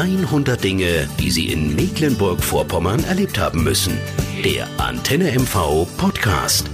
100 0.00 0.64
Dinge, 0.64 1.06
die 1.18 1.30
Sie 1.30 1.52
in 1.52 1.76
Mecklenburg-Vorpommern 1.76 3.04
erlebt 3.04 3.38
haben 3.38 3.62
müssen. 3.62 3.98
Der 4.42 4.66
Antenne 4.78 5.30
MV 5.30 5.86
Podcast. 5.98 6.70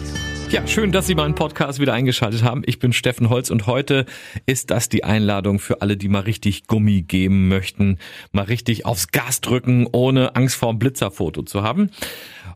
Ja, 0.49 0.65
schön, 0.65 0.93
dass 0.93 1.09
Sie 1.09 1.17
meinen 1.17 1.35
Podcast 1.35 1.81
wieder 1.81 1.93
eingeschaltet 1.93 2.45
haben. 2.45 2.63
Ich 2.67 2.79
bin 2.79 2.93
Steffen 2.93 3.29
Holz 3.29 3.51
und 3.51 3.67
heute 3.67 4.07
ist 4.47 4.71
das 4.71 4.89
die 4.89 5.03
Einladung 5.03 5.59
für 5.59 5.83
alle, 5.83 5.97
die 5.97 6.07
mal 6.07 6.21
richtig 6.21 6.69
Gummi 6.69 7.03
geben 7.03 7.49
möchten, 7.49 7.99
mal 8.31 8.45
richtig 8.45 8.87
aufs 8.87 9.09
Gas 9.09 9.41
drücken, 9.41 9.89
ohne 9.91 10.37
Angst 10.37 10.55
vor 10.55 10.69
einem 10.69 10.79
Blitzerfoto 10.79 11.43
zu 11.43 11.65
haben. 11.65 11.91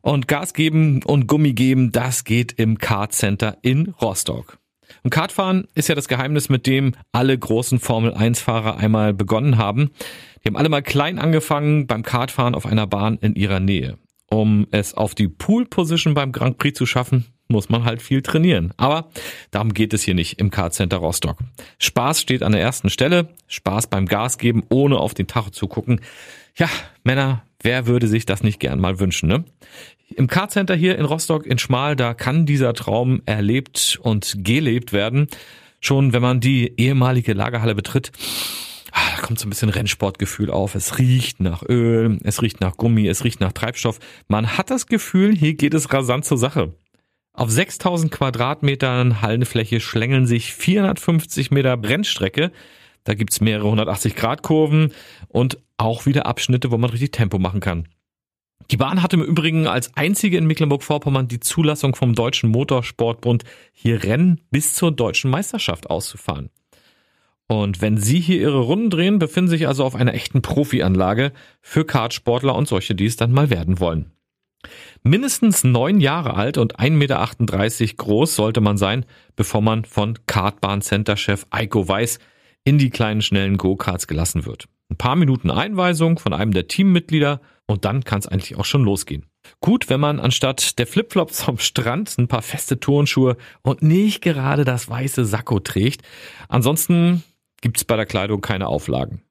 Und 0.03 0.29
Gas 0.29 0.55
geben 0.55 1.03
und 1.03 1.27
Gummi 1.27 1.53
geben, 1.53 1.91
das 1.91 2.23
geht 2.23 2.53
im 2.53 2.79
Kart 2.79 3.13
Center 3.13 3.59
in 3.63 3.89
Rostock. 4.01 4.60
Und 5.03 5.11
Kartfahren 5.11 5.67
ist 5.75 5.89
ja 5.89 5.95
das 5.95 6.09
Geheimnis, 6.09 6.49
mit 6.49 6.67
dem 6.67 6.95
alle 7.13 7.37
großen 7.37 7.79
Formel 7.79 8.15
1 8.15 8.41
Fahrer 8.41 8.77
einmal 8.77 9.15
begonnen 9.15 9.59
haben. 9.59 9.91
Die 10.43 10.49
haben 10.49 10.57
alle 10.57 10.69
mal 10.69 10.83
klein 10.83 11.19
angefangen 11.19 11.87
beim 11.87 12.03
Kartfahren 12.03 12.55
auf 12.55 12.67
einer 12.67 12.87
Bahn 12.87 13.19
in 13.21 13.35
ihrer 13.35 13.61
Nähe. 13.61 13.99
Um 14.29 14.67
es 14.71 14.95
auf 14.95 15.15
die 15.15 15.29
Pool 15.29 15.67
Position 15.67 16.15
beim 16.15 16.33
Grand 16.33 16.59
Prix 16.59 16.79
zu 16.79 16.87
schaffen, 16.87 17.27
muss 17.51 17.69
man 17.69 17.85
halt 17.85 18.01
viel 18.01 18.23
trainieren. 18.23 18.73
Aber 18.77 19.11
darum 19.51 19.75
geht 19.75 19.93
es 19.93 20.03
hier 20.03 20.15
nicht 20.15 20.41
im 20.41 20.51
Kart 20.51 20.75
Center 20.75 20.99
Rostock. 20.99 21.39
Spaß 21.79 22.21
steht 22.21 22.43
an 22.43 22.53
der 22.53 22.61
ersten 22.61 22.91
Stelle. 22.91 23.29
Spaß 23.49 23.89
beim 23.89 24.07
Gas 24.07 24.39
geben, 24.39 24.63
ohne 24.69 24.99
auf 24.99 25.15
den 25.15 25.27
Tacho 25.27 25.51
zu 25.51 25.69
gucken. 25.69 26.01
Ja, 26.57 26.69
Männer, 27.05 27.43
wer 27.63 27.87
würde 27.87 28.09
sich 28.09 28.27
das 28.27 28.43
nicht 28.43 28.61
gern 28.61 28.81
mal 28.81 29.01
wünschen, 29.01 29.29
ne? 29.29 29.45
Im 30.17 30.27
Car 30.27 30.49
Center 30.49 30.75
hier 30.75 30.99
in 30.99 31.05
Rostock 31.05 31.47
in 31.47 31.59
Schmal, 31.59 31.95
da 31.95 32.15
kann 32.15 32.45
dieser 32.45 32.75
Traum 32.75 33.23
erlebt 33.27 33.99
und 34.03 34.35
gelebt 34.39 34.93
werden. 34.93 35.29
Schon 35.81 36.13
wenn 36.13 36.21
man 36.21 36.41
die 36.41 36.75
ehemalige 36.77 37.33
Lagerhalle 37.33 37.75
betritt, 37.75 38.11
ah, 38.93 39.01
da 39.17 39.23
kommt 39.23 39.39
so 39.39 39.47
ein 39.47 39.51
bisschen 39.51 39.69
Rennsportgefühl 39.69 40.51
auf. 40.51 40.75
Es 40.75 40.99
riecht 40.99 41.41
nach 41.41 41.63
Öl, 41.63 42.19
es 42.25 42.43
riecht 42.43 42.61
nach 42.61 42.77
Gummi, 42.77 43.07
es 43.07 43.25
riecht 43.25 43.41
nach 43.41 43.53
Treibstoff. 43.53 43.99
Man 44.29 44.59
hat 44.59 44.71
das 44.71 44.87
Gefühl, 44.87 45.35
hier 45.35 45.55
geht 45.55 45.75
es 45.75 45.93
rasant 45.93 46.25
zur 46.25 46.39
Sache. 46.39 46.75
Auf 47.41 47.49
6000 47.49 48.13
Quadratmetern 48.13 49.23
Hallenfläche 49.23 49.81
schlängeln 49.81 50.27
sich 50.27 50.53
450 50.53 51.51
Meter 51.51 51.79
Brennstrecke. 51.79 52.53
Da 53.05 53.15
gibt's 53.15 53.41
mehrere 53.41 53.65
180 53.65 54.15
Grad 54.15 54.43
Kurven 54.43 54.93
und 55.29 55.57
auch 55.79 56.05
wieder 56.05 56.27
Abschnitte, 56.27 56.71
wo 56.71 56.77
man 56.77 56.91
richtig 56.91 57.13
Tempo 57.13 57.39
machen 57.39 57.61
kann. 57.61 57.89
Die 58.71 58.77
Bahn 58.77 59.03
hatte 59.03 59.17
im 59.17 59.23
Übrigen 59.23 59.67
als 59.67 59.97
einzige 59.97 60.37
in 60.37 60.47
Mecklenburg-Vorpommern 60.47 61.29
die 61.29 61.41
Zulassung 61.41 61.95
vom 61.95 62.15
Deutschen 62.15 62.51
Motorsportbund, 62.51 63.45
hier 63.73 64.05
Rennen 64.05 64.43
bis 64.51 64.75
zur 64.75 64.93
deutschen 64.93 65.31
Meisterschaft 65.31 65.89
auszufahren. 65.89 66.51
Und 67.49 67.81
wenn 67.81 67.97
Sie 67.97 68.21
hier 68.21 68.39
Ihre 68.39 68.61
Runden 68.61 68.91
drehen, 68.91 69.19
befinden 69.19 69.49
Sie 69.49 69.57
sich 69.57 69.67
also 69.67 69.87
auf 69.87 69.95
einer 69.95 70.13
echten 70.13 70.43
Profianlage 70.43 71.33
für 71.63 71.87
Kartsportler 71.87 72.55
und 72.55 72.69
solche, 72.69 72.95
die 72.95 73.07
es 73.07 73.17
dann 73.17 73.33
mal 73.33 73.49
werden 73.49 73.81
wollen. 73.81 74.13
Mindestens 75.03 75.65
neun 75.65 76.01
Jahre 76.01 76.35
alt 76.35 76.59
und 76.59 76.79
1,38 76.79 76.91
Meter 76.91 77.95
groß 77.97 78.37
sollte 78.37 78.61
man 78.61 78.77
sein, 78.77 79.07
bevor 79.37 79.63
man 79.63 79.85
von 79.85 80.19
Kartbahn-Center-Chef 80.27 81.47
Eiko 81.51 81.89
Weiß 81.89 82.19
in 82.65 82.79
die 82.79 82.91
kleinen 82.91 83.23
schnellen 83.23 83.57
Go-Karts 83.57 84.07
gelassen 84.07 84.45
wird. 84.45 84.67
Ein 84.91 84.97
paar 84.97 85.17
Minuten 85.17 85.51
Einweisung 85.51 86.19
von 86.19 86.33
einem 86.33 86.53
der 86.53 86.69
Teammitglieder 86.69 87.41
und 87.67 87.85
dann 87.85 88.05
kann 88.05 88.19
es 88.19 88.27
eigentlich 88.27 88.57
auch 88.57 88.65
schon 88.65 88.85
losgehen. 88.85 89.27
Gut, 89.61 89.89
wenn 89.89 90.01
man 90.01 90.21
anstatt 90.21 90.79
der 90.79 90.87
Flipflops 90.87 91.43
vom 91.45 91.59
Strand 91.59 92.17
ein 92.19 92.29
paar 92.29 92.43
feste 92.43 92.79
Turnschuhe 92.81 93.37
und 93.63 93.83
nicht 93.83 94.21
gerade 94.21 94.65
das 94.65 94.89
weiße 94.89 95.25
Sakko 95.25 95.61
trägt. 95.61 96.03
Ansonsten 96.49 97.23
gibt's 97.63 97.85
bei 97.85 97.97
der 97.97 98.07
Kleidung 98.07 98.41
keine 98.41 98.67
Auflagen. 98.67 99.23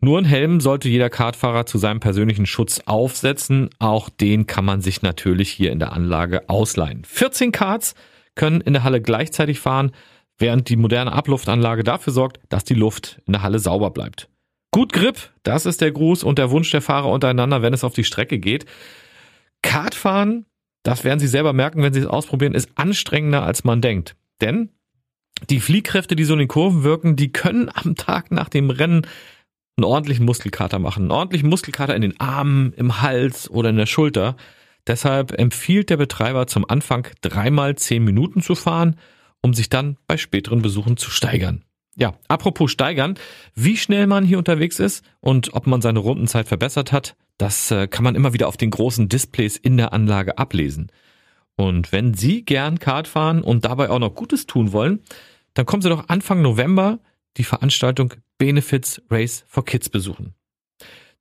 Nur 0.00 0.18
ein 0.18 0.24
Helm 0.24 0.60
sollte 0.60 0.88
jeder 0.88 1.10
Kartfahrer 1.10 1.66
zu 1.66 1.78
seinem 1.78 2.00
persönlichen 2.00 2.46
Schutz 2.46 2.80
aufsetzen. 2.86 3.70
Auch 3.78 4.08
den 4.08 4.46
kann 4.46 4.64
man 4.64 4.80
sich 4.80 5.02
natürlich 5.02 5.50
hier 5.50 5.72
in 5.72 5.78
der 5.78 5.92
Anlage 5.92 6.48
ausleihen. 6.48 7.04
14 7.04 7.52
Karts 7.52 7.94
können 8.34 8.60
in 8.60 8.72
der 8.72 8.84
Halle 8.84 9.00
gleichzeitig 9.00 9.60
fahren, 9.60 9.92
während 10.38 10.68
die 10.68 10.76
moderne 10.76 11.12
Abluftanlage 11.12 11.84
dafür 11.84 12.12
sorgt, 12.12 12.40
dass 12.48 12.64
die 12.64 12.74
Luft 12.74 13.20
in 13.26 13.32
der 13.32 13.42
Halle 13.42 13.58
sauber 13.58 13.90
bleibt. 13.90 14.28
Gut 14.72 14.92
Grip, 14.92 15.30
das 15.42 15.66
ist 15.66 15.80
der 15.80 15.90
Gruß 15.90 16.22
und 16.22 16.38
der 16.38 16.50
Wunsch 16.50 16.70
der 16.70 16.80
Fahrer 16.80 17.10
untereinander, 17.10 17.60
wenn 17.62 17.74
es 17.74 17.84
auf 17.84 17.94
die 17.94 18.04
Strecke 18.04 18.38
geht. 18.38 18.66
Kartfahren, 19.62 20.46
das 20.82 21.04
werden 21.04 21.18
Sie 21.18 21.26
selber 21.26 21.52
merken, 21.52 21.82
wenn 21.82 21.92
Sie 21.92 22.00
es 22.00 22.06
ausprobieren, 22.06 22.54
ist 22.54 22.70
anstrengender 22.76 23.42
als 23.42 23.64
man 23.64 23.80
denkt. 23.80 24.16
Denn 24.40 24.70
die 25.48 25.60
Fliehkräfte, 25.60 26.16
die 26.16 26.24
so 26.24 26.34
in 26.34 26.38
den 26.38 26.48
Kurven 26.48 26.84
wirken, 26.84 27.16
die 27.16 27.32
können 27.32 27.70
am 27.72 27.96
Tag 27.96 28.30
nach 28.30 28.48
dem 28.48 28.70
Rennen 28.70 29.06
einen 29.80 29.92
ordentlichen 29.92 30.26
Muskelkater 30.26 30.78
machen. 30.78 31.04
Einen 31.04 31.10
ordentlichen 31.10 31.48
Muskelkater 31.48 31.96
in 31.96 32.02
den 32.02 32.20
Armen, 32.20 32.72
im 32.74 33.00
Hals 33.02 33.50
oder 33.50 33.70
in 33.70 33.76
der 33.76 33.86
Schulter. 33.86 34.36
Deshalb 34.86 35.38
empfiehlt 35.38 35.90
der 35.90 35.96
Betreiber 35.96 36.46
zum 36.46 36.68
Anfang 36.68 37.06
dreimal 37.20 37.76
zehn 37.76 38.04
Minuten 38.04 38.42
zu 38.42 38.54
fahren, 38.54 38.96
um 39.42 39.54
sich 39.54 39.68
dann 39.68 39.96
bei 40.06 40.16
späteren 40.16 40.62
Besuchen 40.62 40.96
zu 40.96 41.10
steigern. 41.10 41.64
Ja, 41.96 42.14
apropos 42.28 42.70
steigern, 42.70 43.14
wie 43.54 43.76
schnell 43.76 44.06
man 44.06 44.24
hier 44.24 44.38
unterwegs 44.38 44.78
ist 44.78 45.04
und 45.20 45.54
ob 45.54 45.66
man 45.66 45.82
seine 45.82 45.98
Rundenzeit 45.98 46.48
verbessert 46.48 46.92
hat, 46.92 47.16
das 47.36 47.70
äh, 47.70 47.88
kann 47.88 48.04
man 48.04 48.14
immer 48.14 48.32
wieder 48.32 48.48
auf 48.48 48.56
den 48.56 48.70
großen 48.70 49.08
Displays 49.08 49.56
in 49.56 49.76
der 49.76 49.92
Anlage 49.92 50.38
ablesen. 50.38 50.92
Und 51.56 51.92
wenn 51.92 52.14
Sie 52.14 52.44
gern 52.44 52.78
Kart 52.78 53.08
fahren 53.08 53.42
und 53.42 53.64
dabei 53.64 53.90
auch 53.90 53.98
noch 53.98 54.14
Gutes 54.14 54.46
tun 54.46 54.72
wollen, 54.72 55.00
dann 55.54 55.66
kommen 55.66 55.82
Sie 55.82 55.88
doch 55.88 56.08
Anfang 56.08 56.42
November 56.42 57.00
die 57.36 57.44
Veranstaltung 57.44 58.14
Benefits 58.38 59.02
Race 59.10 59.44
for 59.48 59.64
Kids 59.64 59.88
besuchen. 59.88 60.34